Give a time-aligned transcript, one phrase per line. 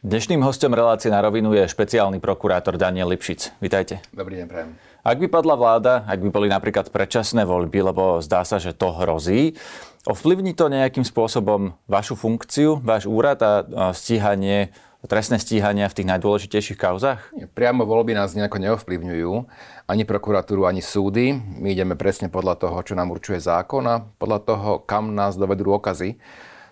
[0.00, 3.60] Dnešným hostom relácie na rovinu je špeciálny prokurátor Daniel Lipšic.
[3.60, 4.00] Vítajte.
[4.16, 4.72] Dobrý deň, prajem.
[5.04, 8.96] Ak by padla vláda, ak by boli napríklad predčasné voľby, lebo zdá sa, že to
[8.96, 9.60] hrozí,
[10.08, 13.52] ovplyvní to nejakým spôsobom vašu funkciu, váš úrad a
[13.92, 14.72] stíhanie,
[15.04, 17.20] trestné stíhania v tých najdôležitejších kauzách?
[17.52, 19.32] Priamo voľby nás nejako neovplyvňujú,
[19.84, 21.36] ani prokuratúru, ani súdy.
[21.60, 25.76] My ideme presne podľa toho, čo nám určuje zákon a podľa toho, kam nás dovedú
[25.76, 26.16] dôkazy.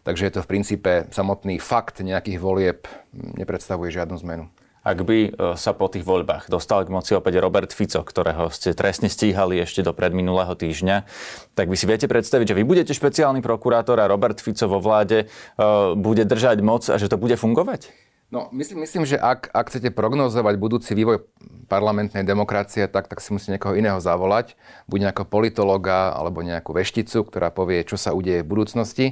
[0.09, 4.48] Takže je to v princípe samotný fakt nejakých volieb nepredstavuje žiadnu zmenu.
[4.81, 8.72] Ak by e, sa po tých voľbách dostal k moci opäť Robert Fico, ktorého ste
[8.72, 11.04] trestne stíhali ešte do predminulého týždňa,
[11.53, 15.29] tak vy si viete predstaviť, že vy budete špeciálny prokurátor a Robert Fico vo vláde
[15.29, 17.93] e, bude držať moc a že to bude fungovať?
[18.29, 21.25] No, myslím, myslím že ak, ak chcete prognozovať budúci vývoj
[21.64, 24.53] parlamentnej demokracie, tak, tak si musí niekoho iného zavolať,
[24.85, 29.07] buď nejakého politologa alebo nejakú vešticu, ktorá povie, čo sa udeje v budúcnosti.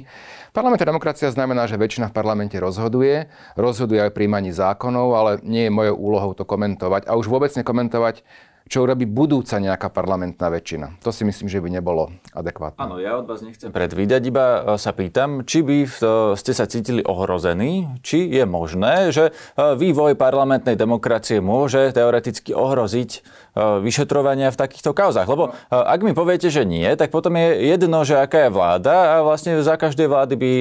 [0.53, 3.25] Parlamentná demokracia znamená, že väčšina v parlamente rozhoduje,
[3.57, 8.21] rozhoduje aj príjmaní zákonov, ale nie je mojou úlohou to komentovať a už vôbec nekomentovať
[8.67, 10.99] čo urobí budúca nejaká parlamentná väčšina.
[11.01, 12.79] To si myslím, že by nebolo adekvátne.
[12.83, 15.89] Áno, ja od vás nechcem predvídať, iba e, sa pýtam, či by e,
[16.35, 19.31] ste sa cítili ohrození, či je možné, že e,
[19.79, 23.23] vývoj parlamentnej demokracie môže teoreticky ohroziť
[23.57, 25.25] vyšetrovania v takýchto kauzach.
[25.25, 29.25] Lebo ak mi poviete, že nie, tak potom je jedno, že aká je vláda a
[29.25, 30.51] vlastne za každej vlády by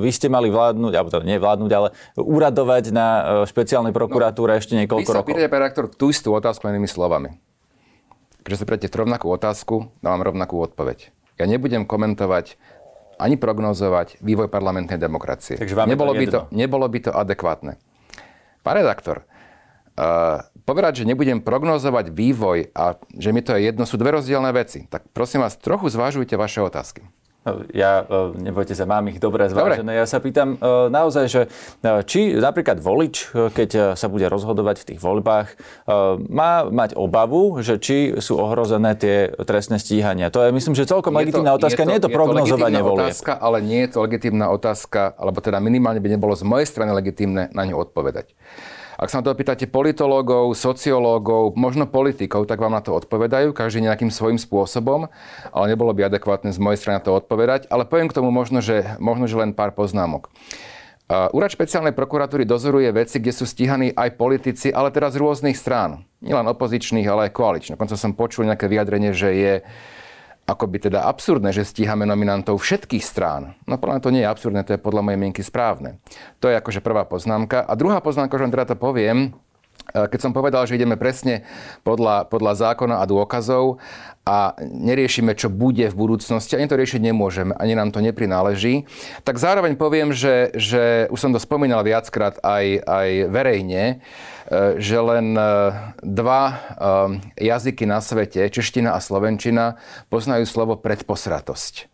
[0.00, 3.08] vy ste mali vládnuť, alebo to nie vládnuť, ale úradovať na
[3.44, 5.28] špeciálnej prokuratúre no, ešte niekoľko rokov.
[5.28, 7.36] Vy sa pýtate, tú istú otázku inými slovami
[8.48, 11.12] že sa pýtate rovnakú otázku, dávam rovnakú odpoveď.
[11.36, 12.58] Ja nebudem komentovať
[13.18, 15.58] ani prognozovať vývoj parlamentnej demokracie.
[15.58, 17.76] Takže vám nebolo, by to, nebolo by to adekvátne.
[18.62, 19.26] Pán redaktor,
[19.98, 24.50] uh, povedať, že nebudem prognozovať vývoj a že mi to je jedno, sú dve rozdielne
[24.54, 24.86] veci.
[24.86, 27.06] Tak prosím vás, trochu zvážujte vaše otázky.
[27.74, 29.84] Ja, e, nebojte sa, mám ich dobre zvážené.
[29.84, 30.00] Dobre.
[30.00, 34.86] Ja sa pýtam e, naozaj, že e, či napríklad volič, keď sa bude rozhodovať v
[34.94, 35.48] tých voľbách,
[36.28, 40.32] má mať obavu, že či sú ohrozené tie trestné stíhania.
[40.32, 41.80] To je, myslím, že celkom je legitímna to, otázka.
[41.82, 43.12] Je to, nie je to prognozovanie volieb.
[43.12, 46.90] otázka, ale nie je to legitímna otázka, alebo teda minimálne by nebolo z mojej strany
[46.94, 48.32] legitímne na ňu odpovedať.
[48.98, 53.86] Ak sa na to opýtate politológov, sociológov, možno politikov, tak vám na to odpovedajú, každý
[53.86, 55.06] nejakým svojím spôsobom,
[55.54, 57.70] ale nebolo by adekvátne z mojej strany na to odpovedať.
[57.70, 60.26] Ale poviem k tomu možno, že, možno, že len pár poznámok.
[61.06, 65.54] Uh, Úrad špeciálnej prokuratúry dozoruje veci, kde sú stíhaní aj politici, ale teraz z rôznych
[65.54, 66.02] strán.
[66.18, 67.78] Nielen opozičných, ale aj koaličných.
[67.78, 69.54] Dokonca som počul nejaké vyjadrenie, že je
[70.48, 73.52] ako by teda absurdné, že stíhame nominantov všetkých strán.
[73.68, 76.00] No podľa to nie je absurdné, to je podľa mojej mienky správne.
[76.40, 77.68] To je akože prvá poznámka.
[77.68, 79.36] A druhá poznámka, že teda to poviem,
[79.92, 81.44] e, keď som povedal, že ideme presne
[81.84, 83.76] podľa, podľa zákona a dôkazov
[84.28, 88.84] a neriešime, čo bude v budúcnosti, ani to riešiť nemôžeme, ani nám to neprináleží,
[89.24, 94.04] tak zároveň poviem, že, že už som to spomínal viackrát aj, aj verejne,
[94.48, 95.44] E, že len e,
[96.00, 96.54] dva e,
[97.36, 99.76] jazyky na svete, čeština a slovenčina,
[100.08, 101.92] poznajú slovo predposratosť.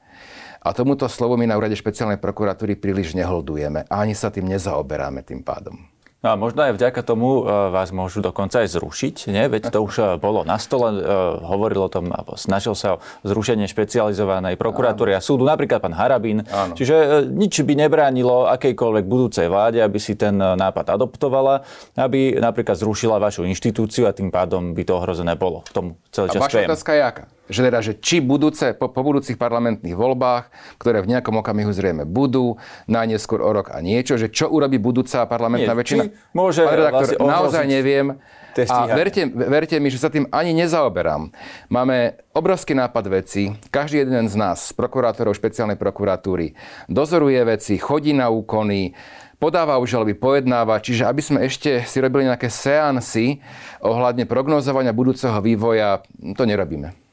[0.63, 5.45] A tomuto slovu my na úrade špeciálnej prokuratúry príliš neholdujeme ani sa tým nezaoberáme tým
[5.45, 5.94] pádom.
[6.25, 9.45] No a možno aj vďaka tomu e, vás môžu dokonca aj zrušiť, nie?
[9.45, 11.05] Veď to už e, bolo na stole, e,
[11.45, 12.99] hovoril o tom, alebo snažil sa o
[13.29, 16.41] zrušenie špecializovanej prokuratúry a súdu, napríklad pán Harabín.
[16.49, 16.73] Áno.
[16.73, 21.61] Čiže nič by nebránilo akejkoľvek budúcej vláde, aby si ten nápad adoptovala,
[22.01, 25.61] aby napríklad zrušila vašu inštitúciu a tým pádom by to ohrozené bolo.
[25.69, 27.25] K tomu celý čas a vaša otázka je aká?
[27.49, 30.49] Že, teda, že či budúce, po, po budúcich parlamentných voľbách,
[30.81, 32.57] ktoré v nejakom okamihu zrejme budú,
[32.89, 36.03] najneskôr o rok a niečo, že čo urobí budúca parlamentná Nie, väčšina?
[36.33, 38.07] Môže Pán redaktor, vlastne naozaj neviem.
[38.55, 41.35] A verte, verte mi, že sa tým ani nezaoberám.
[41.67, 43.51] Máme obrovský nápad veci.
[43.75, 46.55] Každý jeden z nás, z prokurátorov špeciálnej prokuratúry,
[46.87, 48.95] dozoruje veci, chodí na úkony,
[49.43, 53.43] podáva obžaloby, pojednáva, čiže aby sme ešte si robili nejaké seansy
[53.83, 56.07] ohľadne prognozovania budúceho vývoja,
[56.39, 57.04] to nerobíme.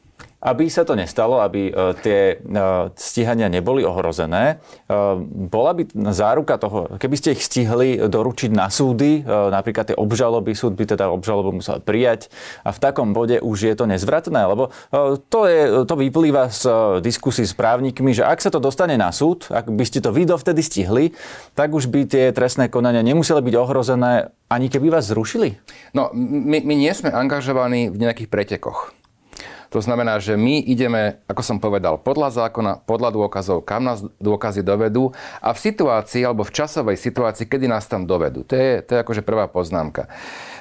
[0.42, 2.36] Aby sa to nestalo, aby e, tie e,
[2.98, 4.90] stíhania neboli ohrozené, e,
[5.46, 10.74] bola by záruka toho, keby ste ich stihli doručiť na súdy, napríklad tie obžaloby, súd
[10.74, 12.34] by teda obžalobu musel prijať
[12.66, 14.74] a v takom bode už je to nezvratné, lebo
[15.30, 16.64] to, je, to vyplýva z
[17.06, 20.26] diskusí s právnikmi, že ak sa to dostane na súd, ak by ste to vy
[20.26, 21.14] dovtedy stihli,
[21.54, 25.60] tak už by tie trestné konania nemuseli byť ohrozené, ani keby vás zrušili?
[25.96, 29.01] No, my, my nie sme angažovaní v nejakých pretekoch.
[29.72, 34.68] To znamená, že my ideme, ako som povedal, podľa zákona, podľa dôkazov, kam nás dôkazy
[34.68, 38.44] dovedú a v situácii alebo v časovej situácii, kedy nás tam dovedú.
[38.52, 40.12] To je, to je akože prvá poznámka.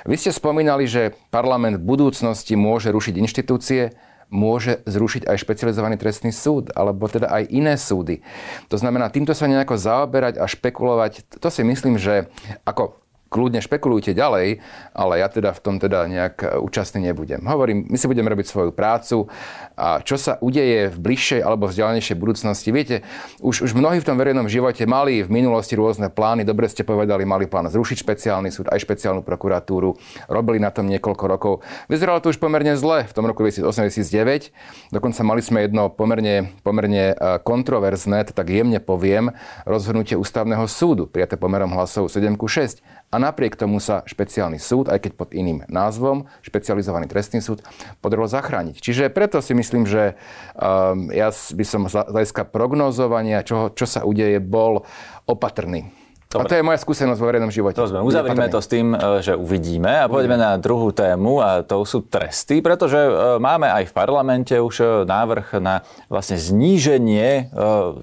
[0.07, 3.99] Vy ste spomínali, že parlament v budúcnosti môže rušiť inštitúcie,
[4.31, 8.23] môže zrušiť aj špecializovaný trestný súd, alebo teda aj iné súdy.
[8.71, 12.31] To znamená, týmto sa nejako zaoberať a špekulovať, to si myslím, že
[12.63, 13.00] ako
[13.31, 14.59] kľudne špekulujte ďalej,
[14.91, 17.47] ale ja teda v tom teda nejak účastný nebudem.
[17.47, 19.31] Hovorím, my si budeme robiť svoju prácu
[19.79, 22.69] a čo sa udeje v bližšej alebo vzdialenejšej budúcnosti.
[22.75, 23.07] Viete,
[23.39, 27.23] už, už mnohí v tom verejnom živote mali v minulosti rôzne plány, dobre ste povedali,
[27.23, 29.95] mali plán zrušiť špeciálny súd, aj špeciálnu prokuratúru,
[30.27, 31.53] robili na tom niekoľko rokov.
[31.87, 34.51] Vyzeralo to už pomerne zle v tom roku 2008-2009.
[34.91, 39.31] Dokonca mali sme jedno pomerne, pomerne e, kontroverzné, to tak jemne poviem,
[39.63, 44.87] rozhodnutie ústavného súdu, prijaté pomerom hlasov 7 ku 6 a napriek tomu sa špeciálny súd,
[44.87, 47.67] aj keď pod iným názvom, špecializovaný trestný súd,
[47.99, 48.79] podarilo zachrániť.
[48.79, 50.15] Čiže preto si myslím, že
[50.55, 54.87] um, ja by som z hľadiska prognozovania, čo, čo sa udeje, bol
[55.27, 56.00] opatrný.
[56.31, 56.47] Dobre.
[56.47, 57.75] A to je moja skúsenosť vo verejnom živote.
[57.75, 58.07] To sme.
[58.07, 62.07] Uzavrime to s tým, e, že uvidíme a poďme na druhú tému a to sú
[62.07, 67.51] tresty, pretože e, máme aj v parlamente už e, návrh na vlastne zníženie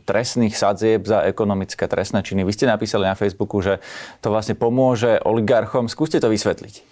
[0.03, 2.43] trestných sadzieb za ekonomické trestné činy.
[2.43, 3.79] Vy ste napísali na Facebooku, že
[4.19, 5.87] to vlastne pomôže oligarchom.
[5.87, 6.83] Skúste to vysvetliť.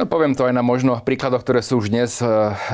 [0.00, 2.26] No poviem to aj na možno príkladoch, ktoré sú už dnes eh,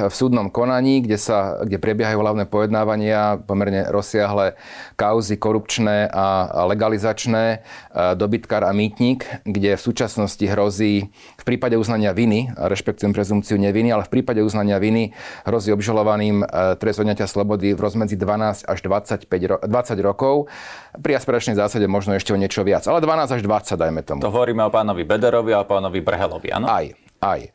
[0.06, 4.54] v súdnom konaní, kde, sa, kde prebiehajú hlavné pojednávania, pomerne rozsiahle
[4.94, 12.14] kauzy korupčné a legalizačné, eh, dobytkár a mýtnik, kde v súčasnosti hrozí v prípade uznania
[12.14, 15.10] viny, rešpektujem prezumciu neviny, ale v prípade uznania viny
[15.42, 20.46] hrozí obžalovaným eh, trest odňatia slobody v rozmedzi 12 až 25 ro- 20 rokov.
[20.94, 24.22] Pri aspiračnej zásade možno ešte o niečo viac, ale 12 až 20 dajme tomu.
[24.22, 26.70] To hovoríme o pánovi Bederovi a o pánovi Brhelovi, áno?
[26.70, 26.86] Aj
[27.20, 27.50] aj.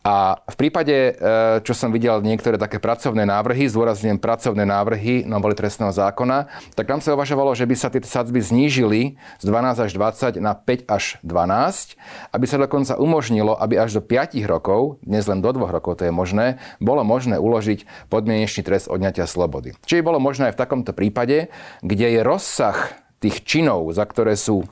[0.00, 1.12] A v prípade, e,
[1.60, 7.04] čo som videl niektoré také pracovné návrhy, zdôrazňujem pracovné návrhy novely trestného zákona, tak tam
[7.04, 11.20] sa uvažovalo, že by sa tie sadzby znížili z 12 až 20 na 5 až
[11.20, 12.00] 12,
[12.32, 16.08] aby sa dokonca umožnilo, aby až do 5 rokov, dnes len do 2 rokov to
[16.08, 19.76] je možné, bolo možné uložiť podmienečný trest odňatia slobody.
[19.84, 21.52] Čiže bolo možné aj v takomto prípade,
[21.84, 24.64] kde je rozsah tých činov, za ktoré sú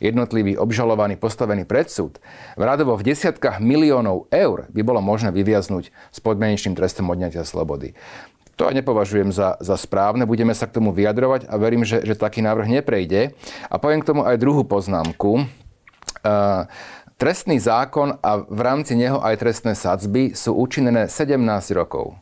[0.00, 2.18] jednotlivý obžalovaný postavený pred súd,
[2.56, 7.94] radovo v desiatkách miliónov eur by bolo možné vyviaznuť s podmienečným trestom odňatia slobody.
[8.60, 12.12] To aj nepovažujem za, za správne, budeme sa k tomu vyjadrovať a verím, že, že
[12.12, 13.32] taký návrh neprejde.
[13.72, 15.48] A poviem k tomu aj druhú poznámku.
[16.20, 16.68] Uh,
[17.16, 21.40] trestný zákon a v rámci neho aj trestné sadzby sú účinnené 17
[21.72, 22.20] rokov.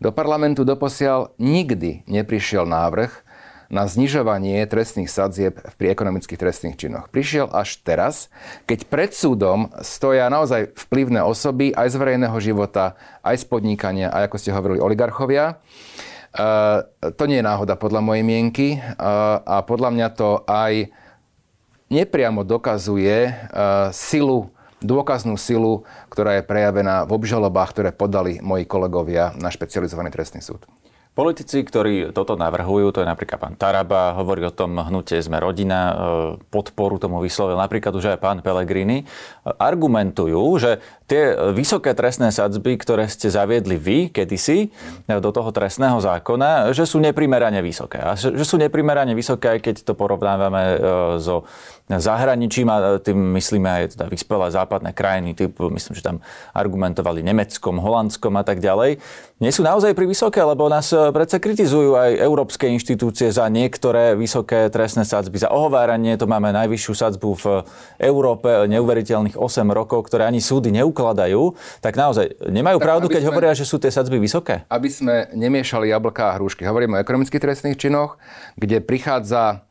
[0.00, 3.27] Do parlamentu doposiaľ nikdy neprišiel návrh,
[3.68, 7.12] na znižovanie trestných sadzieb pri ekonomických trestných činoch.
[7.12, 8.32] Prišiel až teraz,
[8.64, 14.32] keď pred súdom stoja naozaj vplyvné osoby aj z verejného života, aj z podnikania, aj
[14.32, 15.60] ako ste hovorili, oligarchovia.
[16.32, 16.84] Uh,
[17.16, 20.92] to nie je náhoda podľa mojej mienky uh, a podľa mňa to aj
[21.88, 29.34] nepriamo dokazuje uh, silu dôkaznú silu, ktorá je prejavená v obžalobách, ktoré podali moji kolegovia
[29.34, 30.70] na špecializovaný trestný súd.
[31.18, 35.90] Politici, ktorí toto navrhujú, to je napríklad pán Taraba, hovorí o tom hnutie Sme rodina,
[35.90, 35.94] e,
[36.46, 39.02] podporu tomu vyslovil napríklad už aj pán Pellegrini,
[39.42, 44.68] argumentujú, že tie vysoké trestné sadzby, ktoré ste zaviedli vy kedysi
[45.08, 47.96] do toho trestného zákona, že sú neprimerane vysoké.
[47.96, 50.78] A že sú neprimerane vysoké, aj keď to porovnávame e,
[51.16, 51.48] so
[51.88, 56.20] zahraničím a tým myslíme aj teda vyspelé západné krajiny, typu, myslím, že tam
[56.52, 59.00] argumentovali Nemeckom, Holandskom a tak ďalej.
[59.40, 64.12] Nie sú naozaj pri vysoké, lebo nás e, predsa kritizujú aj európske inštitúcie za niektoré
[64.12, 65.40] vysoké trestné sadzby.
[65.40, 67.44] Za ohováranie to máme najvyššiu sadzbu v
[67.96, 73.22] Európe, neuveriteľných 8 rokov, ktoré ani súdy neukazujú predkladajú, tak naozaj nemajú tak, pravdu, keď
[73.22, 74.66] sme, hovoria, že sú tie sadzby vysoké?
[74.66, 76.66] Aby sme nemiešali jablká a hrušky.
[76.66, 78.18] Hovoríme o ekonomických trestných činoch,
[78.58, 79.62] kde prichádza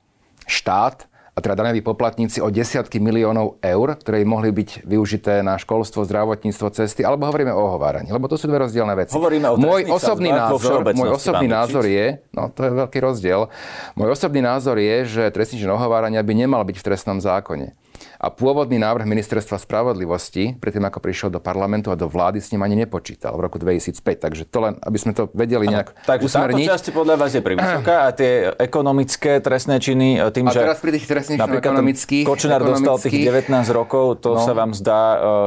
[0.47, 6.01] štát, a teda daňoví poplatníci o desiatky miliónov eur, ktoré mohli byť využité na školstvo,
[6.01, 9.13] zdravotníctvo, cesty, alebo hovoríme o ohováraní, lebo to sú dve rozdielne veci.
[9.13, 13.53] Hovoríme o môj osobný názor, môj osobný názor je, no to je veľký rozdiel,
[13.93, 17.77] môj osobný názor je, že trestný čin ohovárania by nemal byť v trestnom zákone.
[18.17, 22.65] A pôvodný návrh ministerstva spravodlivosti, predtým ako prišiel do parlamentu a do vlády, s ním
[22.65, 24.01] ani nepočítal v roku 2005.
[24.01, 26.65] Takže to len, aby sme to vedeli nejak ano, takže usmerniť.
[26.65, 30.51] Takže táto časť podľa vás je privysoká a tie ekonomické trestné činy e, tým, a
[30.51, 30.65] že...
[30.65, 32.25] teraz pri tých trestných ekonomických...
[32.25, 35.01] Kočenár dostal tých 19 rokov, to no, sa vám zdá,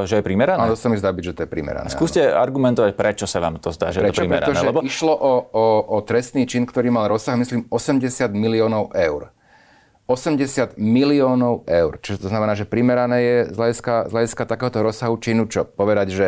[0.05, 0.63] e, že je primerané?
[0.63, 1.91] Áno, to sa mi zdá byť, že to je primerané.
[1.91, 2.39] Skúste áno.
[2.39, 4.15] argumentovať, prečo sa vám to zdá, že prečo?
[4.15, 4.47] je to primerané.
[4.47, 4.81] Pretože lebo...
[4.87, 9.35] išlo o, o, o trestný čin, ktorý mal rozsah, myslím, 80 miliónov eur.
[10.11, 12.03] 80 miliónov eur.
[12.03, 15.63] Čiže to znamená, že primerané je z hľadiska, z hľadiska takéhoto rozsahu činu čo?
[15.63, 16.27] Povedať, že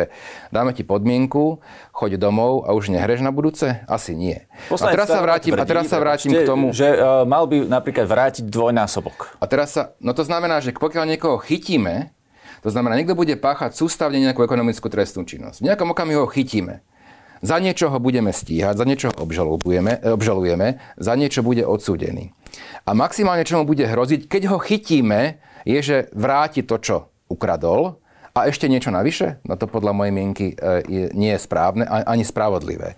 [0.55, 1.59] dáme ti podmienku,
[1.91, 3.83] choď domov a už nehreš na budúce?
[3.91, 4.47] Asi nie.
[4.71, 6.71] Poslanec a teraz sa vrátim, tvrdí, a teraz sa vrátim k tomu...
[6.71, 9.35] Že uh, mal by napríklad vrátiť dvojnásobok.
[9.43, 9.91] A teraz sa...
[9.99, 12.15] No to znamená, že pokiaľ niekoho chytíme,
[12.63, 15.59] to znamená, niekto bude páchať sústavne nejakú ekonomickú trestnú činnosť.
[15.59, 16.79] V nejakom okamihu ho chytíme.
[17.43, 22.31] Za niečo ho budeme stíhať, za niečo ho obžalujeme, obžalujeme, za niečo bude odsúdený.
[22.87, 27.99] A maximálne, čo mu bude hroziť, keď ho chytíme je, že vráti to, čo ukradol,
[28.33, 29.45] a ešte niečo navyše?
[29.45, 32.97] No to podľa mojej mienky e, nie je správne ani spravodlivé.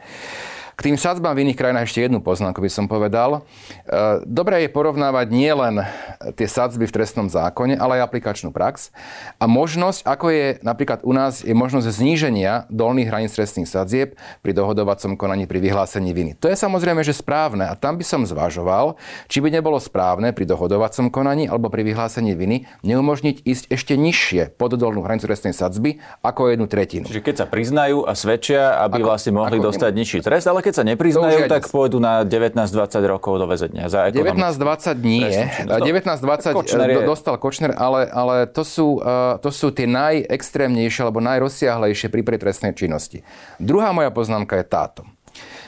[0.75, 3.47] K tým sadzbám v iných krajinách ešte jednu poznámku by som povedal.
[3.87, 5.87] E, dobré je porovnávať nielen
[6.35, 8.91] tie sadzby v trestnom zákone, ale aj aplikačnú prax.
[9.39, 14.51] A možnosť, ako je napríklad u nás, je možnosť zníženia dolných hraníc trestných sadzieb pri
[14.51, 16.35] dohodovacom konaní pri vyhlásení viny.
[16.43, 17.71] To je samozrejme, že správne.
[17.71, 18.99] A tam by som zvažoval,
[19.31, 24.59] či by nebolo správne pri dohodovacom konaní alebo pri vyhlásení viny neumožniť ísť ešte nižšie
[24.59, 27.07] pod dolnú hranicu trestnej sadzby ako jednu tretinu.
[27.07, 30.73] Čiže keď sa priznajú a svedčia, aby ako, vlastne mohli dostať nižší trest, ale keď
[30.81, 32.73] sa nepriznajú, tak pôjdu na 19-20
[33.05, 33.85] rokov do väzenia.
[33.85, 35.29] 19-20 nie.
[35.69, 36.25] 19-20
[36.65, 37.05] je...
[37.05, 42.73] dostal Kočner, ale, ale to, sú, uh, to sú tie najextrémnejšie alebo najrozsiahlejšie prípady trestnej
[42.73, 43.21] činnosti.
[43.61, 45.01] Druhá moja poznámka je táto.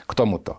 [0.10, 0.58] K tomuto.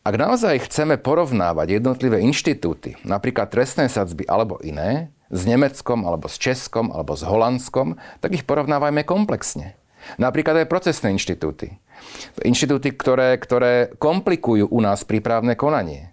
[0.00, 6.36] Ak naozaj chceme porovnávať jednotlivé inštitúty, napríklad trestné sadzby alebo iné, s Nemeckom, alebo s
[6.36, 9.78] Českom, alebo s Holandskom, tak ich porovnávajme komplexne.
[10.18, 11.78] Napríklad aj procesné inštitúty.
[12.44, 16.12] Inštitúty, ktoré, ktoré komplikujú u nás prípravné konanie.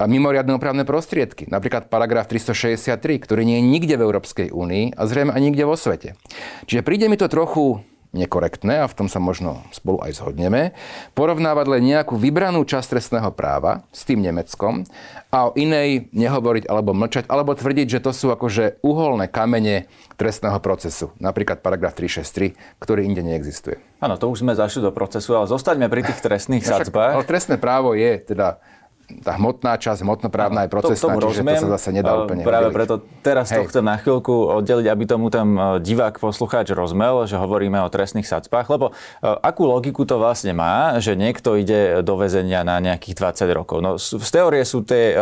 [0.00, 5.04] A mimoriadne opravné prostriedky, napríklad paragraf 363, ktorý nie je nikde v Európskej únii a
[5.04, 6.16] zrejme ani nikde vo svete.
[6.64, 10.74] Čiže príde mi to trochu nekorektné, a v tom sa možno spolu aj zhodneme,
[11.14, 14.82] porovnávať len nejakú vybranú časť trestného práva s tým Nemeckom
[15.30, 19.86] a o inej nehovoriť alebo mlčať, alebo tvrdiť, že to sú akože uholné kamene
[20.18, 21.14] trestného procesu.
[21.22, 23.78] Napríklad paragraf 363, ktorý inde neexistuje.
[24.02, 27.14] Áno, to už sme zašli do procesu, ale zostaňme pri tých trestných sadzbách.
[27.14, 28.58] Ale trestné právo je teda
[29.18, 32.70] tá hmotná časť, hmotnoprávna aj procesná, to, čiže rozumiem, to sa zase nedá úplne Práve
[32.70, 32.78] oddeliť.
[32.78, 32.94] preto
[33.26, 33.66] teraz Hej.
[33.66, 37.88] to chcem na chvíľku oddeliť, aby tomu tam e, divák, poslucháč rozmel, že hovoríme o
[37.90, 42.78] trestných sadzbách, lebo e, akú logiku to vlastne má, že niekto ide do väzenia na
[42.78, 43.78] nejakých 20 rokov.
[43.82, 45.16] No, z teórie sú tie e,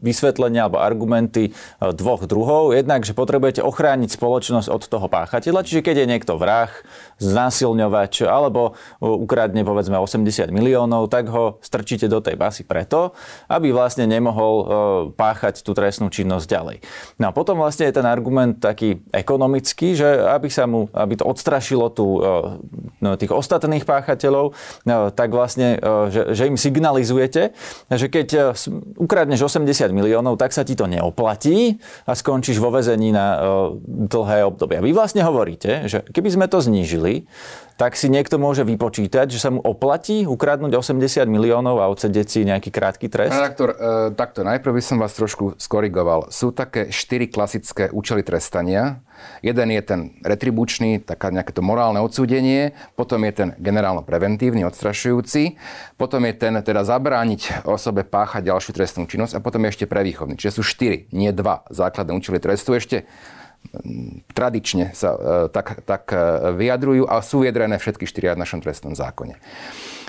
[0.00, 2.72] vysvetlenia alebo argumenty dvoch druhov.
[2.72, 6.72] Jednak, že potrebujete ochrániť spoločnosť od toho páchateľa, čiže keď je niekto vrah,
[7.20, 13.09] znásilňovač alebo ukradne povedzme 80 miliónov, tak ho strčíte do tej basy preto,
[13.46, 14.64] aby vlastne nemohol e,
[15.14, 16.76] páchať tú trestnú činnosť ďalej.
[17.18, 21.24] No a potom vlastne je ten argument taký ekonomický, že aby sa mu, aby to
[21.26, 22.30] odstrašilo tú, e,
[23.02, 25.76] no, tých ostatných páchateľov, e, tak vlastne,
[26.10, 27.52] že, že im signalizujete,
[27.90, 28.56] že keď
[28.96, 33.38] ukradneš 80 miliónov, tak sa ti to neoplatí a skončíš vo vezení na
[33.84, 34.80] dlhé obdobie.
[34.80, 37.26] Vy vlastne hovoríte, že keby sme to znížili,
[37.80, 42.44] tak si niekto môže vypočítať, že sa mu oplatí ukradnúť 80 miliónov a odsedeť si
[42.44, 43.32] nejaký krátky trest?
[43.32, 43.76] Redaktor, e,
[44.12, 46.28] takto najprv by som vás trošku skorigoval.
[46.28, 49.00] Sú také štyri klasické účely trestania.
[49.40, 55.56] Jeden je ten retribučný, taká nejaké to morálne odsúdenie, potom je ten generálno-preventívny, odstrašujúci,
[55.96, 60.36] potom je ten teda zabrániť osobe páchať ďalšiu trestnú činnosť a potom je ešte prevýchovný.
[60.36, 62.76] Čiže sú štyri, nie dva základné účely trestu.
[62.76, 63.08] Ešte
[64.34, 65.18] tradične sa e,
[65.52, 66.16] tak, tak e,
[66.58, 69.38] vyjadrujú a sú vyjadrené všetky štyria v našom trestnom zákone.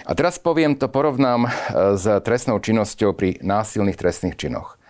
[0.02, 1.50] A teraz poviem to, porovnám e,
[1.96, 4.82] s trestnou činnosťou pri násilných trestných činoch.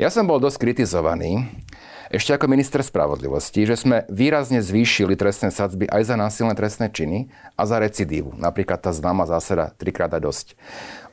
[0.00, 1.46] Ja som bol dosť kritizovaný,
[2.14, 7.32] ešte ako minister spravodlivosti, že sme výrazne zvýšili trestné sadzby aj za násilné trestné činy
[7.58, 8.36] a za recidívu.
[8.38, 10.54] Napríklad tá známa zásada trikrát a dosť.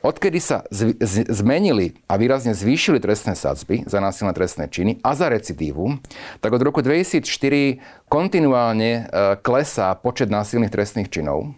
[0.02, 5.14] Odkedy sa z- z- zmenili a výrazne zvýšili trestné sadzby za násilné trestné činy a
[5.14, 6.02] za recidívu,
[6.42, 7.78] tak od roku 2004
[8.10, 9.02] kontinuálne e,
[9.38, 11.54] klesá počet násilných trestných činov.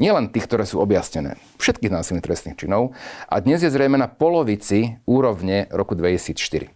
[0.00, 2.96] Nielen tých, ktoré sú objasnené, všetkých násilných trestných činov.
[3.28, 6.72] A dnes je zrejme na polovici úrovne roku 2004.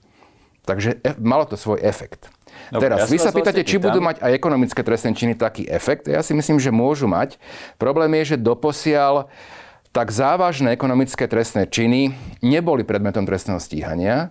[0.68, 2.28] Takže e, malo to svoj efekt.
[2.68, 6.04] No, Teraz, ja vy sa pýtate, či budú mať aj ekonomické trestné činy taký efekt.
[6.04, 7.40] Ja si myslím, že môžu mať.
[7.80, 9.32] Problém je, že doposiaľ
[9.92, 12.12] tak závažné ekonomické trestné činy
[12.44, 14.30] neboli predmetom trestného stíhania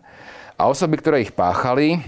[0.57, 2.01] a osoby, ktoré ich páchali,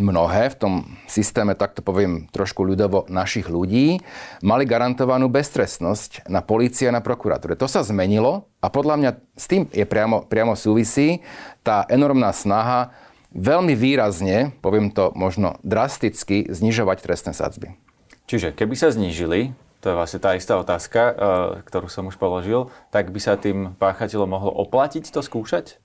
[0.00, 4.00] mnohé v tom systéme, tak to poviem trošku ľudovo, našich ľudí,
[4.40, 7.54] mali garantovanú beztrestnosť na polícii a na prokuratúre.
[7.60, 11.20] To sa zmenilo a podľa mňa s tým je priamo, priamo súvisí
[11.60, 12.90] tá enormná snaha
[13.30, 17.78] veľmi výrazne, poviem to možno drasticky, znižovať trestné sadzby.
[18.26, 21.14] Čiže keby sa znížili, to je vlastne tá istá otázka, eh,
[21.64, 25.80] ktorú som už položil, tak by sa tým páchateľom mohlo oplatiť to skúšať?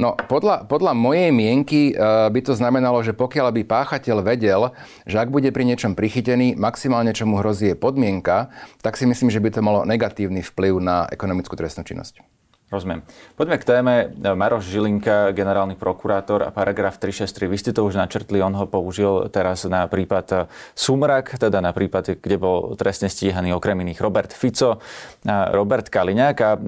[0.00, 4.72] No, podľa, podľa mojej mienky uh, by to znamenalo, že pokiaľ by páchateľ vedel,
[5.04, 8.48] že ak bude pri niečom prichytený, maximálne čo mu hrozí je podmienka,
[8.80, 12.24] tak si myslím, že by to malo negatívny vplyv na ekonomickú trestnú činnosť.
[12.72, 13.04] Rozumiem.
[13.36, 13.94] Poďme k téme.
[14.16, 17.44] Maroš Žilinka, generálny prokurátor a paragraf 363.
[17.44, 22.16] Vy ste to už načrtli, on ho použil teraz na prípad Sumrak, teda na prípad,
[22.16, 24.80] kde bol trestne stíhaný okrem iných Robert Fico
[25.28, 26.36] a Robert Kaliňák.
[26.40, 26.58] A e,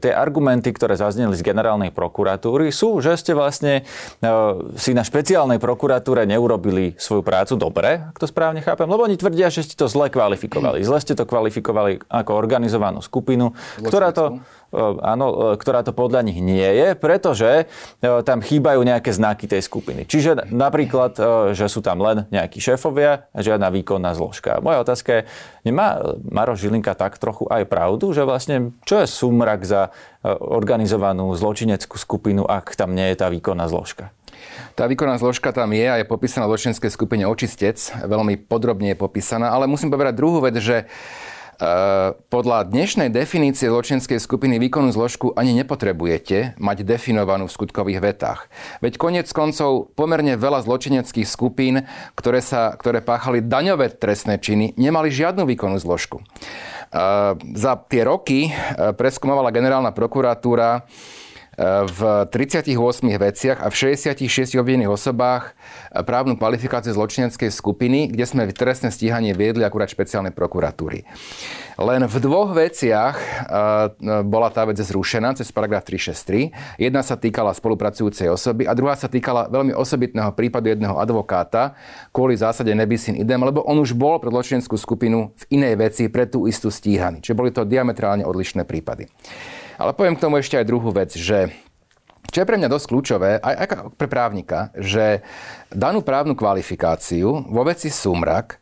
[0.00, 4.32] tie argumenty, ktoré zazneli z generálnej prokuratúry sú, že ste vlastne e,
[4.80, 9.52] si na špeciálnej prokuratúre neurobili svoju prácu dobre, ak to správne chápem, lebo oni tvrdia,
[9.52, 10.80] že ste to zle kvalifikovali.
[10.80, 13.52] Zle ste to kvalifikovali ako organizovanú skupinu,
[13.84, 14.59] ktorá to E,
[15.02, 17.64] áno, e, ktorá to podľa nich nie je, pretože e,
[18.00, 20.06] tam chýbajú nejaké znaky tej skupiny.
[20.06, 21.18] Čiže napríklad,
[21.52, 24.62] že sú tam len nejakí šéfovia a žiadna výkonná zložka.
[24.62, 25.22] Moja otázka je,
[25.66, 29.90] nemá Maro Žilinka tak trochu aj pravdu, že vlastne čo je sumrak za
[30.24, 34.12] organizovanú zločineckú skupinu, ak tam nie je tá výkonná zložka?
[34.74, 37.76] Tá výkonná zložka tam je a je popísaná v zločinskej skupine Očistec.
[38.04, 40.88] Veľmi podrobne je popísaná, ale musím povedať druhú vec, že
[42.32, 48.48] podľa dnešnej definície zločinskej skupiny výkonu zložku ani nepotrebujete mať definovanú v skutkových vetách.
[48.80, 51.84] Veď konec koncov pomerne veľa zločineckých skupín,
[52.16, 56.24] ktoré, sa, ktoré páchali daňové trestné činy, nemali žiadnu výkonnú zložku.
[56.90, 60.88] Eh, za tie roky eh, preskúmovala generálna prokuratúra
[61.60, 62.00] v
[62.32, 62.72] 38
[63.20, 65.52] veciach a v 66 obvinených osobách
[65.92, 71.04] právnu kvalifikáciu zločineckej skupiny, kde sme trestné stíhanie viedli akurát špeciálnej prokuratúry.
[71.76, 73.16] Len v dvoch veciach
[74.24, 76.80] bola tá vec zrušená cez paragraf 363.
[76.80, 81.76] Jedna sa týkala spolupracujúcej osoby a druhá sa týkala veľmi osobitného prípadu jedného advokáta
[82.08, 86.24] kvôli zásade nebisin idem, lebo on už bol pre zločineckú skupinu v inej veci pre
[86.24, 87.20] tú istú stíhaný.
[87.20, 89.12] Čiže boli to diametrálne odlišné prípady.
[89.80, 91.48] Ale poviem k tomu ešte aj druhú vec, že
[92.28, 95.24] čo je pre mňa dosť kľúčové, aj, pre právnika, že
[95.72, 98.60] danú právnu kvalifikáciu vo veci Sumrak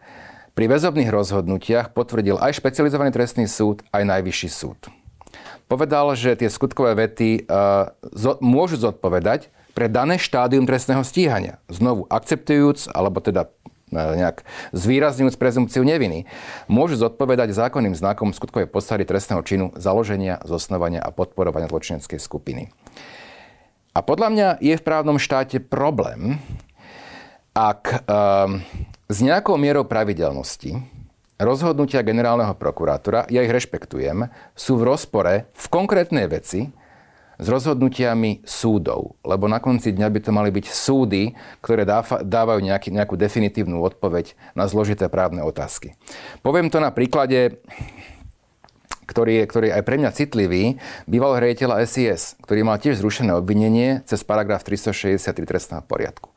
[0.54, 4.78] pri väzobných rozhodnutiach potvrdil aj špecializovaný trestný súd, aj najvyšší súd.
[5.66, 11.60] Povedal, že tie skutkové vety uh, zo, môžu zodpovedať pre dané štádium trestného stíhania.
[11.68, 13.52] Znovu akceptujúc, alebo teda
[13.92, 14.44] nejak
[14.76, 16.28] zvýrazňujúc prezumciu neviny,
[16.66, 22.70] môžu zodpovedať zákonným znakom skutkovej podstaty trestného činu založenia, zosnovania a podporovania zločineckej skupiny.
[23.96, 26.38] A podľa mňa je v právnom štáte problém,
[27.58, 28.62] ak um,
[29.10, 30.78] s nejakou mierou pravidelnosti
[31.38, 36.70] rozhodnutia generálneho prokurátora, ja ich rešpektujem, sú v rozpore v konkrétnej veci
[37.38, 39.14] s rozhodnutiami súdov.
[39.22, 41.86] Lebo na konci dňa by to mali byť súdy, ktoré
[42.26, 45.94] dávajú nejaký, nejakú definitívnu odpoveď na zložité právne otázky.
[46.42, 47.62] Poviem to na príklade
[49.08, 50.76] ktorý je, ktorý je aj pre mňa citlivý,
[51.08, 56.28] bývalého riaditeľa SIS, ktorý mal tiež zrušené obvinenie cez paragraf 363 trestného poriadku.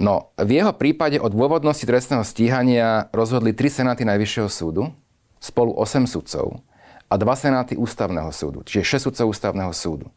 [0.00, 4.88] No, v jeho prípade o dôvodnosti trestného stíhania rozhodli tri senáty Najvyššieho súdu,
[5.44, 6.64] spolu 8 sudcov
[7.08, 10.12] a dva senáty ústavného súdu, čiže 6 sudcov ústavného súdu.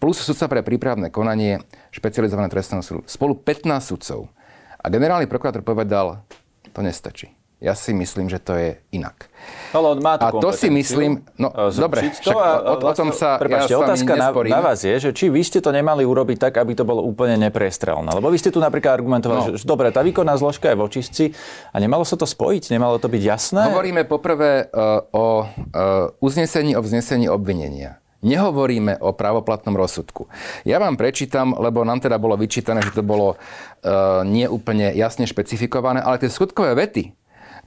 [0.00, 1.60] Plus sudca pre prípravné konanie
[1.92, 3.02] špecializované trestného súdu.
[3.04, 4.32] Spolu 15 sudcov.
[4.80, 6.24] A generálny prokurátor povedal,
[6.72, 7.39] to nestačí.
[7.60, 9.28] Ja si myslím, že to je inak.
[9.76, 13.12] Ale on má a to si myslím, no uh, dobre, to a, o, o tom
[13.12, 16.40] sa prepáčte, ja otázka na, na vás je, že či vy ste to nemali urobiť
[16.40, 18.16] tak, aby to bolo úplne neprestrelné.
[18.16, 19.60] Lebo vy ste tu napríklad argumentovali, no.
[19.60, 21.24] že dobre, tá výkonná zložka je v očistci
[21.68, 23.68] a nemalo sa to spojiť, nemalo to byť jasné?
[23.68, 28.00] Hovoríme poprvé uh, o uh, uznesení o vznesení obvinenia.
[28.20, 30.28] Nehovoríme o právoplatnom rozsudku.
[30.68, 36.04] Ja vám prečítam, lebo nám teda bolo vyčítané, že to bolo uh, neúplne jasne špecifikované,
[36.04, 37.19] ale tie skutkové vety,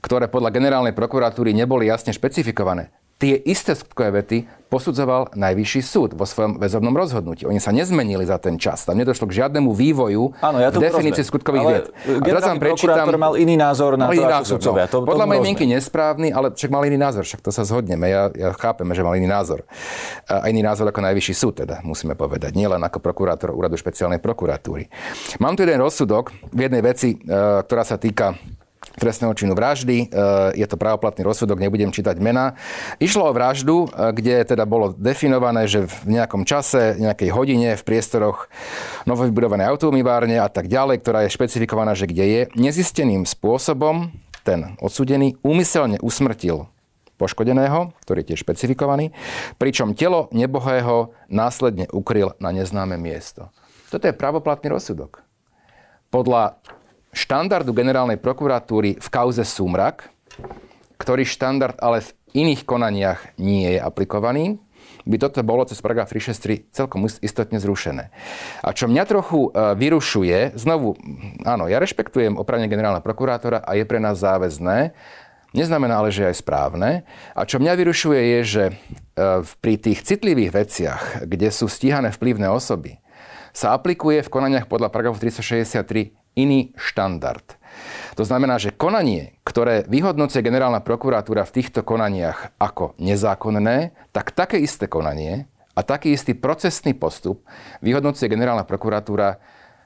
[0.04, 6.26] ktoré podľa generálnej prokuratúry neboli jasne špecifikované, tie isté skutkové vety posudzoval najvyšší súd vo
[6.26, 7.46] svojom väzobnom rozhodnutí.
[7.46, 8.82] Oni sa nezmenili za ten čas.
[8.82, 11.86] Tam nedošlo k žiadnemu vývoju Áno, ja v definícii skutkových viet.
[11.94, 13.06] A teraz vám prečítam...
[13.14, 14.90] mal iný názor na to, názor, sudcovia.
[14.90, 14.92] No.
[14.92, 17.22] To, Podľa mojej mienky nesprávny, ale však mal iný názor.
[17.22, 18.10] Však to sa zhodneme.
[18.10, 19.62] Ja, ja chápeme, že mal iný názor.
[20.26, 22.50] A iný názor ako najvyšší súd, teda, musíme povedať.
[22.58, 24.90] Nielen ako prokurátor úradu špeciálnej prokuratúry.
[25.38, 27.16] Mám tu jeden rozsudok v jednej veci, e,
[27.62, 28.34] ktorá sa týka
[28.98, 30.06] trestného činu vraždy.
[30.06, 30.16] E,
[30.58, 32.54] je to právoplatný rozsudok, nebudem čítať mena.
[33.02, 37.82] Išlo o vraždu, e, kde teda bolo definované, že v nejakom čase, nejakej hodine v
[37.82, 38.46] priestoroch
[39.06, 45.40] novovybudovanej automývárne a tak ďalej, ktorá je špecifikovaná, že kde je, nezisteným spôsobom ten odsudený
[45.40, 46.68] úmyselne usmrtil
[47.16, 49.14] poškodeného, ktorý je tiež špecifikovaný,
[49.56, 53.48] pričom telo nebohého následne ukryl na neznáme miesto.
[53.88, 55.22] Toto je pravoplatný rozsudok.
[56.10, 56.58] Podľa
[57.14, 60.10] štandardu generálnej prokuratúry v kauze Sumrak,
[60.98, 64.58] ktorý štandard ale v iných konaniach nie je aplikovaný,
[65.04, 68.08] by toto bolo cez paragraf 363 celkom istotne zrušené.
[68.64, 70.96] A čo mňa trochu e, vyrušuje, znovu,
[71.44, 74.96] áno, ja rešpektujem opravne generálneho prokurátora a je pre nás záväzné,
[75.54, 77.06] Neznamená ale, že aj správne.
[77.30, 78.74] A čo mňa vyrušuje je, že e,
[79.62, 82.98] pri tých citlivých veciach, kde sú stíhané vplyvné osoby,
[83.54, 87.58] sa aplikuje v konaniach podľa paragrafu 363 iný štandard.
[88.14, 94.62] To znamená, že konanie, ktoré vyhodnocuje generálna prokuratúra v týchto konaniach ako nezákonné, tak také
[94.62, 97.42] isté konanie a taký istý procesný postup
[97.82, 99.42] vyhodnocuje generálna prokuratúra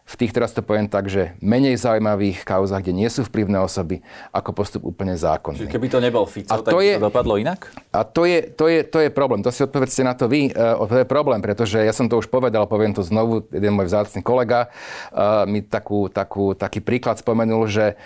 [0.09, 4.01] v tých, teraz to poviem tak, že menej zaujímavých kauzach, kde nie sú vplyvné osoby,
[4.33, 5.69] ako postup úplne zákonný.
[5.69, 7.69] Čiže keby to nebol Fico, a to tak je, to dopadlo inak?
[7.93, 9.45] A to je, to, je, to je problém.
[9.45, 10.49] To si odpovedzte na to vy.
[10.57, 13.93] Uh, to je problém, pretože ja som to už povedal, poviem to znovu, jeden môj
[13.93, 14.73] vzácný kolega
[15.13, 18.01] uh, mi takú, takú, taký príklad spomenul, že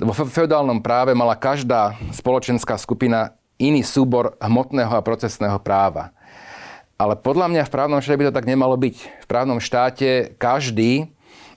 [0.00, 6.16] vo feudálnom práve mala každá spoločenská skupina iný súbor hmotného a procesného práva.
[6.96, 8.96] Ale podľa mňa v právnom štáte by to tak nemalo byť.
[9.20, 11.12] V právnom štáte každý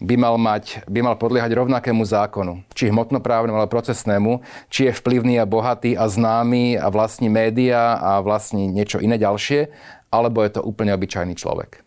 [0.06, 2.62] by mal, mať, by mal podliehať rovnakému zákonu.
[2.78, 4.46] Či hmotnoprávnemu, ale procesnému.
[4.70, 9.74] Či je vplyvný a bohatý a známy a vlastní média a vlastní niečo iné ďalšie,
[10.14, 11.82] alebo je to úplne obyčajný človek.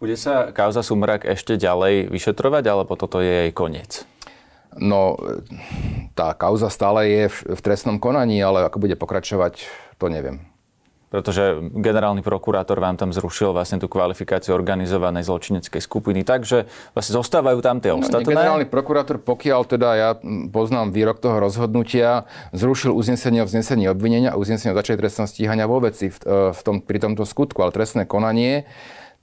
[0.00, 4.08] Bude sa kauza Sumrak ešte ďalej vyšetrovať, alebo toto je jej koniec?
[4.78, 5.18] No,
[6.14, 9.66] tá kauza stále je v, v trestnom konaní, ale ako bude pokračovať,
[9.98, 10.48] to neviem
[11.08, 17.58] pretože generálny prokurátor vám tam zrušil vlastne tú kvalifikáciu organizovanej zločineckej skupiny, takže vlastne zostávajú
[17.64, 18.28] tam tie no, ostatné.
[18.28, 20.10] generálny prokurátor, pokiaľ teda ja
[20.52, 25.64] poznám výrok toho rozhodnutia, zrušil uznesenie o vznesení obvinenia a uznesenie o začej trestného stíhania
[25.64, 28.68] vo veci v, e, v tom, pri tomto skutku, ale trestné konanie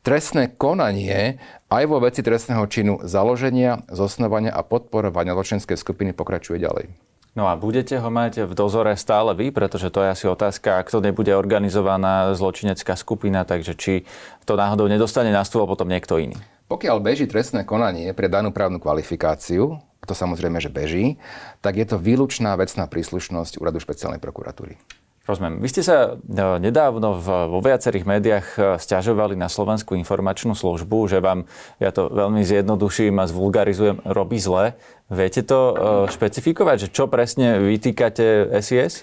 [0.05, 1.41] trestné konanie
[1.73, 6.93] aj vo veci trestného činu založenia, zosnovania a podporovania zločinskej skupiny pokračuje ďalej.
[7.35, 10.87] No a budete ho mať v dozore stále vy, pretože to je asi otázka, ak
[10.87, 14.07] to nebude organizovaná zločinecká skupina, takže či
[14.47, 16.39] to náhodou nedostane na stôl potom niekto iný.
[16.71, 21.19] Pokiaľ beží trestné konanie pre danú právnu kvalifikáciu, to samozrejme, že beží,
[21.59, 24.79] tak je to výlučná vecná príslušnosť úradu špeciálnej prokuratúry.
[25.25, 25.57] Rozumiem.
[25.57, 31.17] Vy ste sa e, nedávno vo viacerých médiách e, stiažovali na Slovenskú informačnú službu, že
[31.17, 31.49] vám,
[31.81, 34.77] ja to veľmi zjednoduším a zvulgarizujem, robí zle.
[35.09, 35.73] Viete to e,
[36.13, 39.01] špecifikovať, že čo presne vytýkate SIS?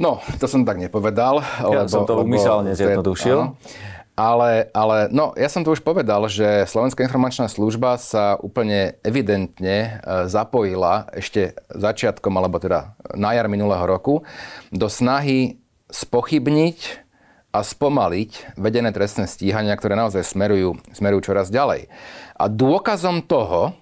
[0.00, 1.44] No, to som tak nepovedal.
[1.60, 3.52] Ja lebo, som to umyselne zjednodušil.
[4.20, 9.76] Ale, ale no, ja som to už povedal, že Slovenská informačná služba sa úplne evidentne
[9.80, 9.90] e,
[10.28, 14.20] zapojila ešte začiatkom, alebo teda na jar minulého roku,
[14.68, 17.00] do snahy spochybniť
[17.48, 21.88] a spomaliť vedené trestné stíhania, ktoré naozaj smerujú, smerujú čoraz ďalej.
[22.36, 23.72] A dôkazom toho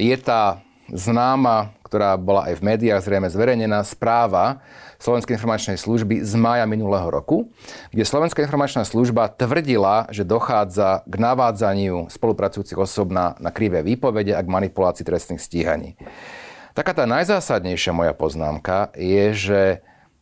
[0.00, 4.64] je tá známa, ktorá bola aj v médiách zrejme zverejnená, správa
[4.98, 7.50] Slovenskej informačnej služby z mája minulého roku,
[7.90, 14.34] kde Slovenská informačná služba tvrdila, že dochádza k navádzaniu spolupracujúcich osob na, na krivé výpovede
[14.34, 15.96] a k manipulácii trestných stíhaní.
[16.74, 19.60] Taká tá najzásadnejšia moja poznámka je, že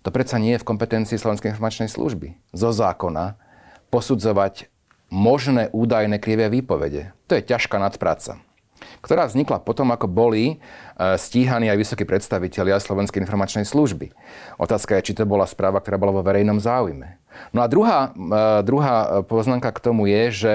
[0.04, 3.40] to predsa nie je v kompetencii Slovenskej informačnej služby zo zákona
[3.88, 4.68] posudzovať
[5.08, 7.16] možné údajné krivé výpovede.
[7.28, 8.40] To je ťažká nadpráca
[9.02, 10.56] ktorá vznikla potom, ako boli e,
[11.18, 14.14] stíhaní aj vysokí predstavitelia Slovenskej informačnej služby.
[14.62, 17.18] Otázka je, či to bola správa, ktorá bola vo verejnom záujme.
[17.50, 20.52] No a druhá, e, druhá poznámka k tomu je, že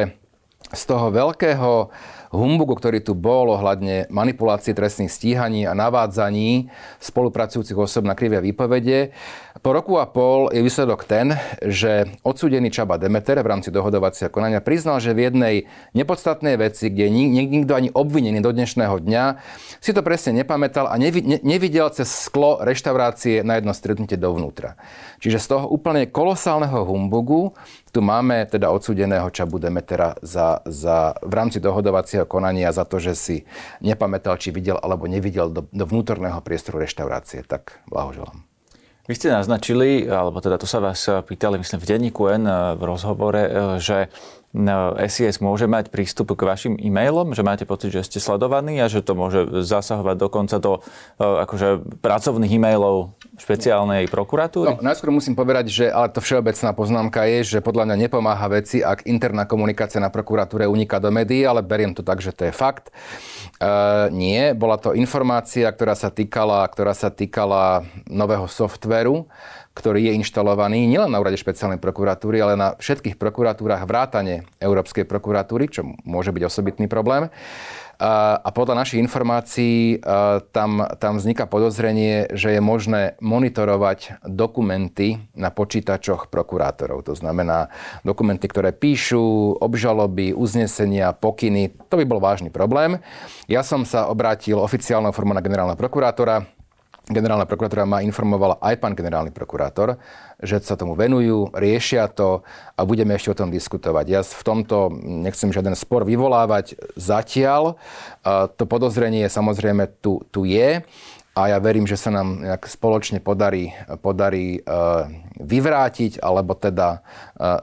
[0.74, 1.88] z toho veľkého
[2.28, 6.68] humbugu, ktorý tu bol ohľadne manipulácie trestných stíhaní a navádzaní
[7.00, 9.16] spolupracujúcich osob na krivé výpovede,
[9.58, 11.34] po roku a pol je výsledok ten,
[11.66, 15.56] že odsúdený Čaba Demeter v rámci dohodovacieho konania priznal, že v jednej
[15.98, 19.24] nepodstatnej veci, kde nikto ani obvinený do dnešného dňa
[19.82, 20.96] si to presne nepamätal a
[21.42, 24.78] nevidel cez sklo reštaurácie na jedno stretnutie dovnútra.
[25.26, 27.58] Čiže z toho úplne kolosálneho humbugu
[27.98, 33.18] tu máme teda odsúdeného Čabu Demetera za, za, v rámci dohodovacieho konania za to, že
[33.18, 33.38] si
[33.82, 37.42] nepamätal, či videl alebo nevidel do, do vnútorného priestoru reštaurácie.
[37.42, 38.46] Tak blahoželám.
[39.10, 42.46] Vy ste naznačili, alebo teda to sa vás pýtali, myslím, v denníku N
[42.78, 43.42] v rozhovore,
[43.82, 44.14] že
[44.98, 49.04] SIS môže mať prístup k vašim e-mailom, že máte pocit, že ste sledovaní a že
[49.04, 50.80] to môže zasahovať dokonca do
[51.20, 54.80] akože, pracovných e-mailov špeciálnej prokuratúry?
[54.80, 58.80] No, najskôr musím povedať, že ale to všeobecná poznámka je, že podľa mňa nepomáha veci,
[58.80, 62.54] ak interná komunikácia na prokuratúre uniká do médií, ale beriem to tak, že to je
[62.56, 62.90] fakt.
[62.90, 62.96] E,
[64.16, 69.28] nie, bola to informácia, ktorá sa týkala, ktorá sa týkala nového softveru,
[69.78, 75.70] ktorý je inštalovaný nielen na úrade špeciálnej prokuratúry, ale na všetkých prokuratúrach vrátane Európskej prokuratúry,
[75.70, 77.30] čo môže byť osobitný problém.
[77.98, 80.06] A podľa našich informácií
[80.54, 87.02] tam, tam vzniká podozrenie, že je možné monitorovať dokumenty na počítačoch prokurátorov.
[87.10, 87.74] To znamená
[88.06, 91.74] dokumenty, ktoré píšu, obžaloby, uznesenia, pokyny.
[91.90, 93.02] To by bol vážny problém.
[93.50, 96.46] Ja som sa obrátil oficiálnou formou na generálneho prokurátora
[97.08, 99.96] generálna prokurátora ma informovala aj pán generálny prokurátor,
[100.44, 102.44] že sa tomu venujú, riešia to
[102.76, 104.06] a budeme ešte o tom diskutovať.
[104.12, 107.80] Ja v tomto nechcem žiaden spor vyvolávať zatiaľ.
[108.28, 110.84] To podozrenie samozrejme tu, tu je
[111.38, 113.72] a ja verím, že sa nám nejak spoločne podarí,
[114.04, 114.62] podarí
[115.40, 117.02] vyvrátiť alebo teda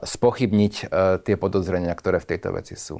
[0.03, 0.73] spochybniť
[1.21, 2.99] tie podozrenia, ktoré v tejto veci sú.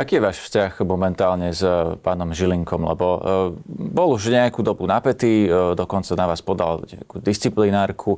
[0.00, 2.88] Aký je váš vzťah momentálne s eh, pánom Žilinkom?
[2.88, 3.20] Lebo e,
[3.68, 8.16] bol už nejakú dobu napätý, e, dokonca na vás podal nejakú disciplinárku.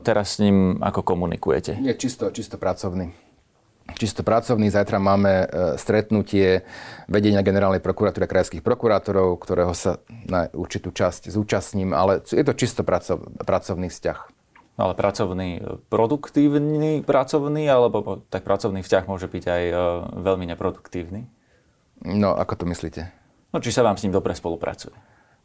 [0.00, 1.76] Teraz s ním ako komunikujete?
[1.84, 3.12] Je čisto, čisto pracovný.
[4.00, 4.72] Čisto pracovný.
[4.72, 5.48] Zajtra máme
[5.80, 6.64] stretnutie
[7.08, 12.84] vedenia generálnej prokuratúry krajských prokurátorov, ktorého sa na určitú časť zúčastním, ale je to čisto
[12.84, 14.37] pracov, pracovný vzťah
[14.78, 15.58] ale pracovný,
[15.90, 19.74] produktívny pracovný, alebo tak pracovný vzťah môže byť aj e,
[20.22, 21.26] veľmi neproduktívny?
[22.06, 23.10] No, ako to myslíte?
[23.50, 24.94] No, či sa vám s ním dobre spolupracuje?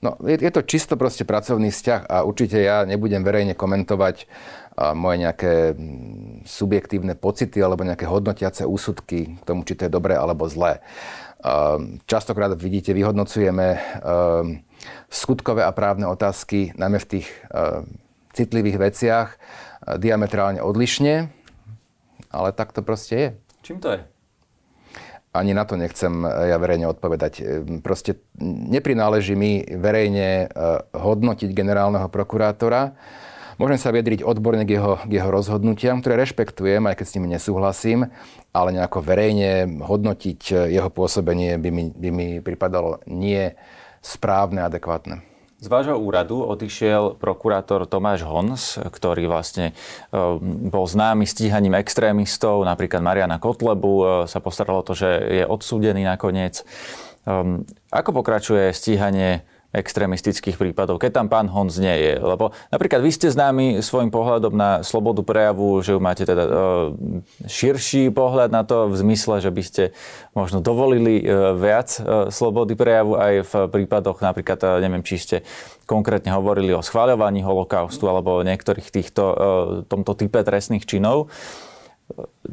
[0.05, 4.27] No, je, je to čisto proste pracovný vzťah a určite ja nebudem verejne komentovať
[4.75, 5.53] a moje nejaké
[6.43, 10.83] subjektívne pocity alebo nejaké hodnotiace úsudky k tomu, či to je dobré alebo zlé.
[12.09, 13.79] Častokrát vidíte, vyhodnocujeme
[15.07, 17.27] skutkové a právne otázky, najmä v tých
[18.33, 19.37] citlivých veciach e,
[20.01, 21.29] diametrálne odlišne,
[22.33, 23.29] ale tak to proste je.
[23.61, 24.01] Čím to je?
[25.33, 27.33] Ani na to nechcem e, ja verejne odpovedať.
[27.39, 27.43] E,
[27.79, 30.49] proste neprináleží mi verejne
[30.91, 32.97] hodnotiť generálneho prokurátora.
[33.61, 37.29] Môžem sa vyjadriť odborne k jeho, k jeho rozhodnutiam, ktoré rešpektujem, aj keď s nimi
[37.29, 38.09] nesúhlasím,
[38.49, 43.53] ale nejako verejne hodnotiť jeho pôsobenie by mi, by mi pripadalo nie
[44.01, 45.32] správne, adekvátne.
[45.63, 49.71] Z vášho úradu odišiel prokurátor Tomáš Hons, ktorý vlastne
[50.11, 50.19] e,
[50.67, 56.67] bol známy stíhaním extrémistov, napríklad Mariana Kotlebu, e, sa postaralo to, že je odsúdený nakoniec.
[57.23, 57.63] Ehm,
[57.95, 62.13] ako pokračuje stíhanie extrémistických prípadov, keď tam pán Honz nie je.
[62.21, 66.51] Lebo napríklad vy ste známi svojim pohľadom na slobodu prejavu, že máte teda e,
[67.49, 69.83] širší pohľad na to v zmysle, že by ste
[70.37, 71.25] možno dovolili e,
[71.57, 75.37] viac e, slobody prejavu aj v prípadoch napríklad, neviem, či ste
[75.89, 79.23] konkrétne hovorili o schváľovaní holokaustu alebo niektorých týchto,
[79.89, 81.33] tomto type trestných činov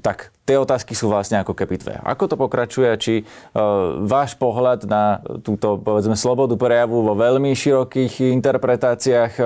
[0.00, 1.94] tak tie otázky sú vlastne ako keby dve.
[2.00, 3.24] Ako to pokračuje, či e,
[4.06, 9.42] váš pohľad na túto, povedzme, slobodu prejavu vo veľmi širokých interpretáciách e,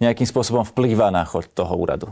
[0.00, 2.08] nejakým spôsobom vplýva na chod toho úradu?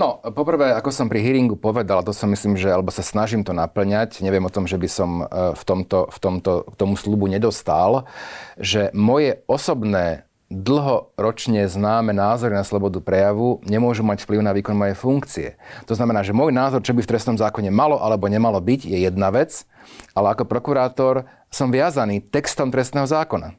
[0.00, 3.52] No, poprvé, ako som pri hearingu povedal, to som myslím, že, alebo sa snažím to
[3.52, 7.28] naplňať, neviem o tom, že by som e, v tomto, v tomto, k tomu slubu
[7.28, 8.08] nedostal,
[8.56, 14.98] že moje osobné dlhoročne známe názory na slobodu prejavu nemôžu mať vplyv na výkon mojej
[14.98, 15.48] funkcie.
[15.86, 18.98] To znamená, že môj názor, čo by v trestnom zákone malo alebo nemalo byť, je
[19.06, 19.62] jedna vec,
[20.10, 23.54] ale ako prokurátor som viazaný textom trestného zákona.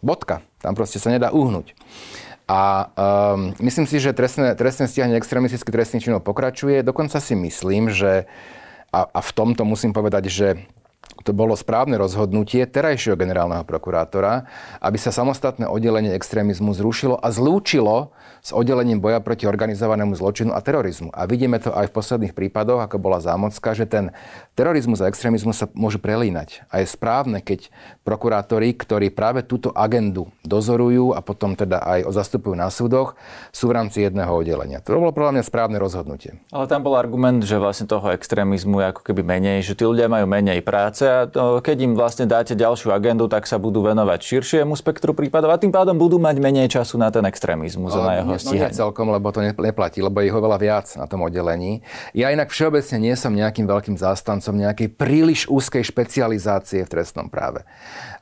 [0.00, 0.40] Bodka.
[0.64, 1.76] Tam proste sa nedá uhnúť.
[2.48, 6.80] A um, myslím si, že trestné, trestné stíhanie extrémistických trestných činov pokračuje.
[6.82, 8.26] Dokonca si myslím, že
[8.90, 10.48] a, a v tomto musím povedať, že
[11.20, 14.48] to bolo správne rozhodnutie terajšieho generálneho prokurátora,
[14.80, 20.64] aby sa samostatné oddelenie extrémizmu zrušilo a zlúčilo s oddelením boja proti organizovanému zločinu a
[20.64, 21.12] terorizmu.
[21.12, 24.16] A vidíme to aj v posledných prípadoch, ako bola Zámocka, že ten
[24.56, 26.64] terorizmus a extrémizmus sa môžu prelínať.
[26.72, 27.68] A je správne, keď
[28.00, 33.12] prokurátori, ktorí práve túto agendu dozorujú a potom teda aj zastupujú na súdoch,
[33.52, 34.80] sú v rámci jedného oddelenia.
[34.88, 36.40] To bolo podľa mňa správne rozhodnutie.
[36.48, 40.08] Ale tam bol argument, že vlastne toho extrémizmu je ako keby menej, že tí ľudia
[40.08, 41.14] majú menej práce a
[41.62, 45.70] keď im vlastne dáte ďalšiu agendu, tak sa budú venovať širšiemu spektru prípadov a tým
[45.70, 48.66] pádom budú mať menej času na ten extrémizmus a na jeho stíhanie.
[48.66, 51.84] No nie celkom, lebo to neplatí, lebo je ho veľa viac na tom oddelení.
[52.16, 57.62] Ja inak všeobecne nie som nejakým veľkým zástancom nejakej príliš úzkej špecializácie v trestnom práve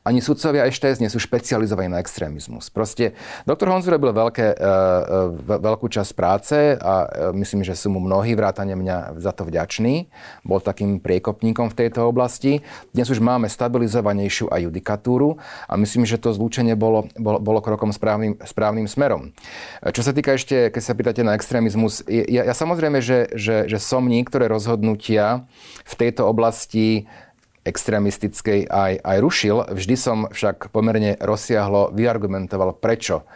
[0.09, 2.73] ani sudcovia ešte nie sú špecializovaní na extrémizmus.
[2.73, 3.13] Proste
[3.45, 8.01] doktor Honz robil veľké, e, e, veľkú časť práce a e, myslím, že sú mu
[8.01, 10.09] mnohí vrátane mňa za to vďační.
[10.41, 12.65] Bol takým priekopníkom v tejto oblasti.
[12.89, 15.37] Dnes už máme stabilizovanejšiu aj judikatúru
[15.69, 19.29] a myslím, že to zlúčenie bolo, bolo, bolo krokom správnym, správnym smerom.
[19.85, 23.77] Čo sa týka ešte, keď sa pýtate na extrémizmus, ja, ja samozrejme, že, že, že
[23.77, 25.45] som niektoré rozhodnutia
[25.85, 27.05] v tejto oblasti
[27.63, 29.57] extrémistickej aj, aj rušil.
[29.71, 33.27] Vždy som však pomerne rozsiahlo vyargumentoval, prečo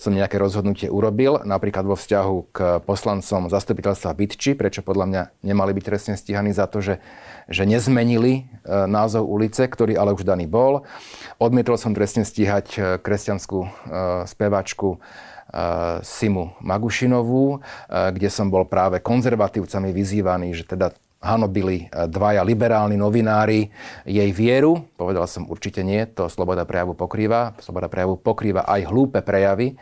[0.00, 5.76] som nejaké rozhodnutie urobil, napríklad vo vzťahu k poslancom zastupiteľstva Bytči, prečo podľa mňa nemali
[5.76, 7.04] byť trestne stíhaní za to, že,
[7.52, 8.42] že nezmenili e,
[8.88, 10.88] názov ulice, ktorý ale už daný bol.
[11.36, 13.70] Odmietol som trestne stíhať e, kresťanskú e,
[14.24, 14.96] spevačku
[16.06, 17.58] Simu Magušinovú,
[17.90, 23.68] kde som bol práve konzervatívcami vyzývaný, že teda hanobili dvaja liberálni novinári
[24.08, 24.88] jej vieru.
[24.96, 27.52] Povedal som určite nie, to sloboda prejavu pokrýva.
[27.60, 29.76] Sloboda prejavu pokrýva aj hlúpe prejavy,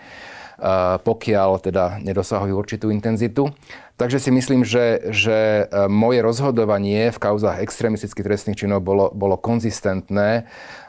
[1.07, 3.55] pokiaľ teda nedosahujú určitú intenzitu.
[3.95, 10.47] Takže si myslím, že, že moje rozhodovanie v kauzách extrémistických trestných činov bolo, bolo konzistentné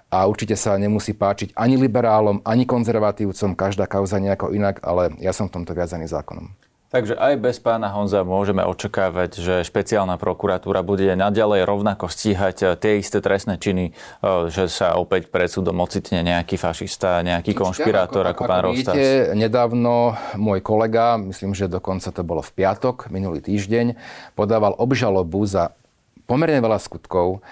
[0.10, 5.30] a určite sa nemusí páčiť ani liberálom, ani konzervatívcom, každá kauza nejako inak, ale ja
[5.30, 6.69] som v tomto viazaný zákonom.
[6.90, 12.68] Takže aj bez pána Honza môžeme očakávať, že špeciálna prokuratúra bude naďalej rovnako stíhať eh,
[12.74, 18.26] tie isté trestné činy, eh, že sa opäť pred súdom ocitne nejaký fašista, nejaký konšpirátor
[18.26, 18.96] ako, ako, ako pán Rostas.
[18.98, 23.94] Vidíte, nedávno môj kolega, myslím, že dokonca to bolo v piatok, minulý týždeň,
[24.34, 25.78] podával obžalobu za
[26.26, 27.46] pomerne veľa skutkov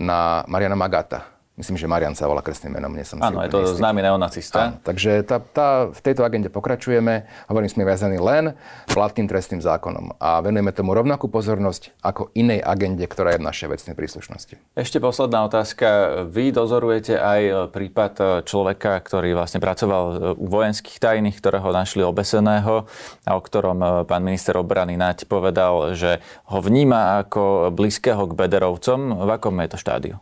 [0.00, 3.60] na Mariana Magata Myslím, že Marian sa volá krstným menom, nie som Áno, je to
[3.68, 3.84] istý.
[3.84, 4.56] známy neonacista.
[4.56, 7.28] Áno, takže tá, tá, v tejto agende pokračujeme.
[7.52, 8.56] Hovorím, sme viazaní len
[8.88, 13.68] platným trestným zákonom a venujeme tomu rovnakú pozornosť ako inej agende, ktorá je v našej
[13.76, 14.56] vecnej príslušnosti.
[14.72, 16.24] Ešte posledná otázka.
[16.32, 18.12] Vy dozorujete aj prípad
[18.48, 22.88] človeka, ktorý vlastne pracoval u vojenských tajných, ktorého našli obeseného
[23.28, 29.20] a o ktorom pán minister obrany Naď povedal, že ho vníma ako blízkeho k Bederovcom.
[29.20, 30.16] V akom je to štádiu?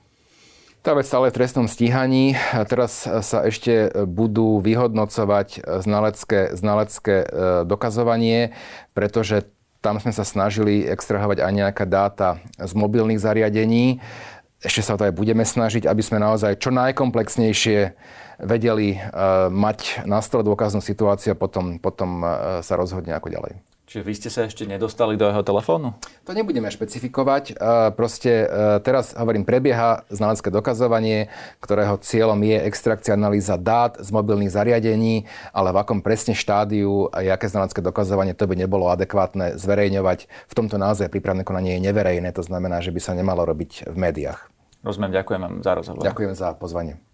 [0.79, 2.39] Tá vec stále v trestnom stíhaní.
[2.71, 7.27] Teraz sa ešte budú vyhodnocovať znalecké, znalecké e,
[7.67, 8.55] dokazovanie,
[8.95, 9.51] pretože
[9.83, 13.99] tam sme sa snažili extrahovať aj nejaká dáta z mobilných zariadení.
[14.63, 17.79] Ešte sa to aj budeme snažiť, aby sme naozaj čo najkomplexnejšie
[18.43, 18.99] vedeli e,
[19.51, 22.27] mať na stole dôkaznú situáciu a potom, potom e,
[22.63, 23.68] sa rozhodne ako ďalej.
[23.89, 25.97] Čiže vy ste sa ešte nedostali do jeho telefónu?
[26.29, 27.57] To nebudeme špecifikovať.
[27.97, 28.47] Proste e,
[28.85, 31.33] teraz, hovorím, prebieha znalecké dokazovanie,
[31.65, 35.25] ktorého cieľom je extrakcia analýza dát z mobilných zariadení,
[35.57, 40.29] ale v akom presne štádiu a aké znalecké dokazovanie, to by nebolo adekvátne zverejňovať.
[40.29, 43.97] V tomto naozaj prípravné konanie je neverejné, to znamená, že by sa nemalo robiť v
[43.97, 44.53] médiách.
[44.85, 46.05] Rozumiem, ďakujem vám za rozhovor.
[46.05, 47.08] Ďakujem za pozvanie.